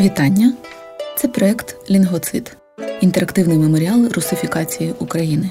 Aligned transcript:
Вітання! 0.00 0.52
Це 1.16 1.28
проект 1.28 1.90
Лінгвоцид 1.90 2.56
інтерактивний 3.00 3.58
меморіал 3.58 4.08
русифікації 4.08 4.94
України, 4.98 5.50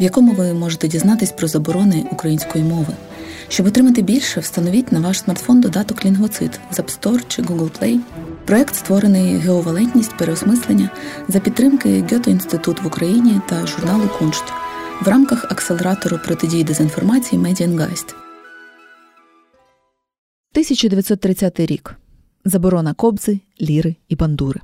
в 0.00 0.02
якому 0.02 0.32
ви 0.32 0.54
можете 0.54 0.88
дізнатись 0.88 1.32
про 1.32 1.48
заборони 1.48 2.04
української 2.12 2.64
мови. 2.64 2.94
Щоб 3.48 3.66
отримати 3.66 4.02
більше, 4.02 4.40
встановіть 4.40 4.92
на 4.92 5.00
ваш 5.00 5.20
смартфон 5.20 5.60
додаток 5.60 6.04
Лінгвоцид 6.04 6.60
з 6.70 6.78
App 6.78 7.00
Store 7.00 7.20
чи 7.28 7.42
Google 7.42 7.70
Play. 7.80 7.98
Проект 8.44 8.74
створений 8.74 9.36
ГО 9.36 9.48
Валентність 9.48 10.16
переосмислення 10.16 10.90
за 11.28 11.40
підтримки 11.40 12.04
Ґете-інститут 12.12 12.82
в 12.82 12.86
Україні 12.86 13.40
та 13.48 13.66
журналу 13.66 14.08
Куншт 14.18 14.44
в 15.02 15.08
рамках 15.08 15.44
акселератору 15.44 16.18
протидії 16.24 16.64
дезінформації 16.64 17.42
Медіангайст. 17.42 18.08
1930 20.54 21.60
рік. 21.60 21.96
Заборона 22.44 22.94
кобзи, 22.94 23.40
ліри 23.60 23.96
і 24.08 24.16
бандури. 24.16 24.60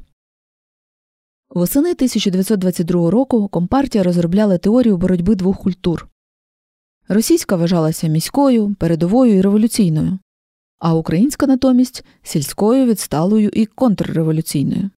Восени 1.51 1.91
1922 1.93 3.11
року 3.11 3.48
Компартія 3.48 4.05
розробляла 4.05 4.59
теорію 4.59 4.97
боротьби 4.97 5.34
двох 5.34 5.59
культур. 5.59 6.09
Російська 7.09 7.57
вважалася 7.57 8.09
міською, 8.09 8.75
передовою 8.79 9.34
і 9.34 9.41
революційною, 9.41 10.19
а 10.79 10.95
українська 10.95 11.47
натомість 11.47 12.05
сільською, 12.23 12.87
відсталою 12.87 13.51
і 13.53 13.67
контрреволюційною. 13.67 14.91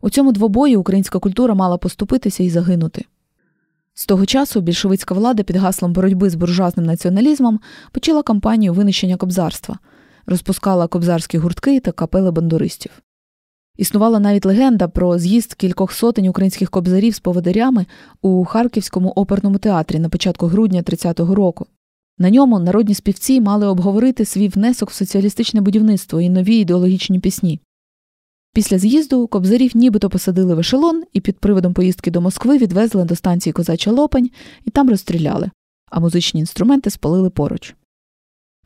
У 0.00 0.10
цьому 0.10 0.32
двобої 0.32 0.76
українська 0.76 1.18
культура 1.18 1.54
мала 1.54 1.78
поступитися 1.78 2.42
і 2.42 2.50
загинути. 2.50 3.04
З 3.94 4.06
того 4.06 4.26
часу 4.26 4.60
більшовицька 4.60 5.14
влада 5.14 5.42
під 5.42 5.56
гаслом 5.56 5.92
боротьби 5.92 6.30
з 6.30 6.34
буржуазним 6.34 6.86
націоналізмом 6.86 7.60
почала 7.90 8.22
кампанію 8.22 8.74
винищення 8.74 9.16
кобзарства, 9.16 9.78
розпускала 10.26 10.86
кобзарські 10.86 11.38
гуртки 11.38 11.80
та 11.80 11.92
капели 11.92 12.30
бандуристів. 12.30 13.02
Існувала 13.76 14.18
навіть 14.18 14.46
легенда 14.46 14.88
про 14.88 15.18
з'їзд 15.18 15.54
кількох 15.54 15.92
сотень 15.92 16.28
українських 16.28 16.70
кобзарів 16.70 17.14
з 17.14 17.20
поводирями 17.20 17.86
у 18.22 18.44
Харківському 18.44 19.08
оперному 19.08 19.58
театрі 19.58 19.98
на 19.98 20.08
початку 20.08 20.46
грудня 20.46 20.82
30-го 20.82 21.34
року. 21.34 21.66
На 22.18 22.30
ньому 22.30 22.58
народні 22.58 22.94
співці 22.94 23.40
мали 23.40 23.66
обговорити 23.66 24.24
свій 24.24 24.48
внесок 24.48 24.90
в 24.90 24.94
соціалістичне 24.94 25.60
будівництво 25.60 26.20
і 26.20 26.30
нові 26.30 26.56
ідеологічні 26.56 27.20
пісні. 27.20 27.60
Після 28.54 28.78
з'їзду 28.78 29.26
кобзарів 29.26 29.76
нібито 29.76 30.10
посадили 30.10 30.54
в 30.54 30.58
ешелон 30.58 31.02
і 31.12 31.20
під 31.20 31.38
приводом 31.38 31.74
поїздки 31.74 32.10
до 32.10 32.20
Москви 32.20 32.58
відвезли 32.58 33.04
до 33.04 33.16
станції 33.16 33.52
Козача 33.52 33.90
Лопань 33.90 34.30
і 34.64 34.70
там 34.70 34.90
розстріляли, 34.90 35.50
а 35.90 36.00
музичні 36.00 36.40
інструменти 36.40 36.90
спалили 36.90 37.30
поруч. 37.30 37.74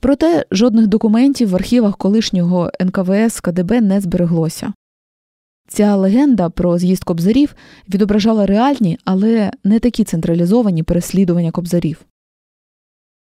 Проте 0.01 0.47
жодних 0.51 0.87
документів 0.87 1.49
в 1.49 1.55
архівах 1.55 1.97
колишнього 1.97 2.71
НКВС 2.81 3.41
КДБ 3.41 3.81
не 3.81 4.01
збереглося. 4.01 4.73
Ця 5.69 5.97
легенда 5.97 6.51
про 6.51 6.79
з'їзд 6.79 7.05
кобзарів 7.05 7.55
відображала 7.89 8.47
реальні, 8.47 8.99
але 9.05 9.51
не 9.65 9.79
такі 9.79 10.05
централізовані 10.05 10.83
переслідування 10.83 11.51
кобзарів. 11.51 12.07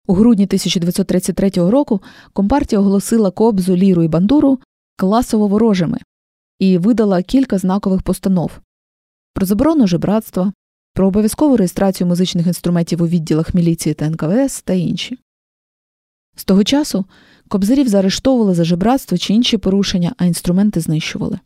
У 0.07 0.13
грудні 0.13 0.45
1933 0.45 1.49
року 1.49 2.01
Компартія 2.33 2.79
оголосила 2.79 3.31
кобзу, 3.31 3.75
ліру 3.75 4.03
і 4.03 4.07
бандуру 4.07 4.59
класово 4.97 5.47
ворожими 5.47 5.97
і 6.59 6.77
видала 6.77 7.21
кілька 7.21 7.57
знакових 7.57 8.01
постанов 8.01 8.59
про 9.33 9.45
заборону 9.45 9.87
жебратства, 9.87 10.53
про 10.93 11.07
обов'язкову 11.07 11.57
реєстрацію 11.57 12.07
музичних 12.07 12.47
інструментів 12.47 13.01
у 13.01 13.07
відділах 13.07 13.53
міліції 13.53 13.93
та 13.93 14.09
НКВС 14.09 14.61
та 14.65 14.73
інші. 14.73 15.17
З 16.35 16.45
того 16.45 16.63
часу 16.63 17.05
кобзарів 17.47 17.87
заарештовували 17.87 18.53
за 18.53 18.63
жебратство 18.63 19.17
чи 19.17 19.33
інші 19.33 19.57
порушення, 19.57 20.15
а 20.17 20.25
інструменти 20.25 20.79
знищували. 20.79 21.39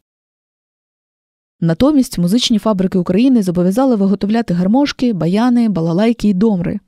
Натомість 1.59 2.17
музичні 2.17 2.59
фабрики 2.59 2.97
України 2.97 3.43
зобов'язали 3.43 3.95
виготовляти 3.95 4.53
гармошки, 4.53 5.13
баяни, 5.13 5.69
балалайки 5.69 6.30
і 6.30 6.33
домри. 6.33 6.80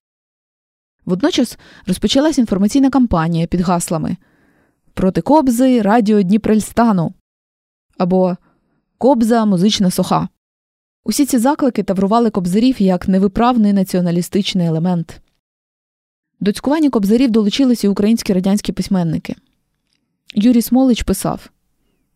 Водночас 1.05 1.57
розпочалась 1.87 2.37
інформаційна 2.37 2.89
кампанія 2.89 3.47
під 3.47 3.61
гаслами 3.61 4.17
Проти 4.93 5.21
Кобзи 5.21 5.81
Радіо 5.81 6.21
Дніпрельстану 6.21 7.13
або 7.97 8.37
Кобза 8.97 9.45
музична 9.45 9.91
соха. 9.91 10.29
Усі 11.03 11.25
ці 11.25 11.37
заклики 11.37 11.83
таврували 11.83 12.29
кобзарів 12.29 12.81
як 12.81 13.07
невиправний 13.07 13.73
націоналістичний 13.73 14.67
елемент. 14.67 15.21
До 16.39 16.51
цькування 16.51 16.89
кобзарів 16.89 17.31
долучилися 17.31 17.87
і 17.87 17.89
українські 17.89 18.33
радянські 18.33 18.71
письменники. 18.71 19.35
Юрій 20.35 20.61
Смолич 20.61 21.03
писав 21.03 21.49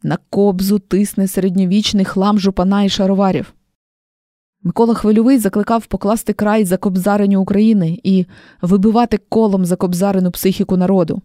на 0.03 0.17
кобзу 0.29 0.79
тисне 0.79 1.27
середньовічний 1.27 2.05
хлам 2.05 2.39
жупана 2.39 2.83
і 2.83 2.89
шароварів. 2.89 3.53
Микола 4.63 4.93
Хвильовий 4.93 5.39
закликав 5.39 5.85
покласти 5.85 6.33
край 6.33 6.65
за 6.65 6.77
кобзареню 6.77 7.41
України 7.41 7.99
і 8.03 8.25
вибивати 8.61 9.17
колом 9.17 9.65
за 9.65 9.75
кобзарену 9.75 10.31
психіку 10.31 10.77
народу. 10.77 11.21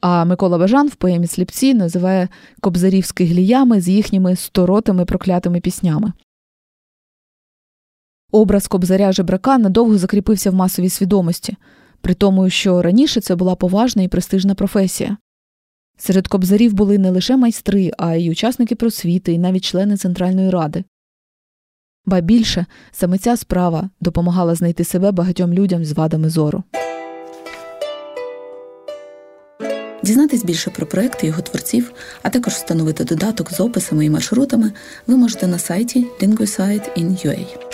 А 0.00 0.24
Микола 0.24 0.58
Бажан 0.58 0.88
в 0.88 0.94
поемі 0.94 1.26
Сліпці 1.26 1.74
називає 1.74 2.28
кобзарівських 2.60 3.30
гліями 3.30 3.80
з 3.80 3.88
їхніми 3.88 4.36
сторотими 4.36 5.04
проклятими 5.04 5.60
піснями. 5.60 6.12
Образ 8.32 8.68
кобзаря 8.68 9.12
жебрака 9.12 9.58
надовго 9.58 9.98
закріпився 9.98 10.50
в 10.50 10.54
масовій 10.54 10.88
свідомості, 10.88 11.56
при 12.02 12.14
тому, 12.14 12.50
що 12.50 12.82
раніше 12.82 13.20
це 13.20 13.36
була 13.36 13.54
поважна 13.54 14.02
і 14.02 14.08
престижна 14.08 14.54
професія. 14.54 15.16
Серед 15.98 16.28
кобзарів 16.28 16.72
були 16.72 16.98
не 16.98 17.10
лише 17.10 17.36
майстри, 17.36 17.90
а 17.98 18.14
й 18.14 18.30
учасники 18.30 18.74
просвіти, 18.74 19.32
і 19.32 19.38
навіть 19.38 19.64
члени 19.64 19.96
Центральної 19.96 20.50
ради. 20.50 20.84
Ба 22.06 22.20
більше 22.20 22.66
саме 22.92 23.18
ця 23.18 23.36
справа 23.36 23.90
допомагала 24.00 24.54
знайти 24.54 24.84
себе 24.84 25.12
багатьом 25.12 25.52
людям 25.52 25.84
з 25.84 25.92
вадами 25.92 26.30
зору. 26.30 26.62
Дізнатись 30.02 30.44
більше 30.44 30.70
про 30.70 30.86
проекти 30.86 31.26
його 31.26 31.42
творців, 31.42 31.92
а 32.22 32.30
також 32.30 32.52
встановити 32.52 33.04
додаток 33.04 33.52
з 33.52 33.60
описами 33.60 34.06
і 34.06 34.10
маршрутами 34.10 34.72
ви 35.06 35.16
можете 35.16 35.46
на 35.46 35.58
сайті 35.58 36.06
linguisite.in.ua. 36.20 37.71